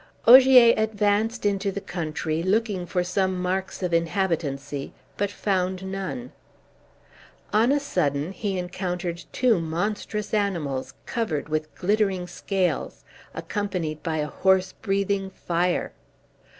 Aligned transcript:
Ogier 0.25 0.73
advanced 0.77 1.45
into 1.45 1.71
the 1.71 1.79
country, 1.79 2.41
looking 2.41 2.87
for 2.87 3.03
some 3.03 3.39
marks 3.39 3.83
of 3.83 3.93
inhabitancy, 3.93 4.93
but 5.15 5.29
found 5.29 5.83
none. 5.85 6.31
On 7.53 7.71
a 7.71 7.79
sudden 7.79 8.31
he 8.31 8.57
encountered 8.57 9.25
two 9.31 9.59
monstrous 9.59 10.33
animals, 10.33 10.95
covered 11.05 11.49
with 11.49 11.75
glittering 11.75 12.25
scales, 12.25 13.03
accompanied 13.35 14.01
by 14.01 14.17
a 14.17 14.25
horse 14.27 14.71
breathing 14.73 15.29
fire. 15.29 15.91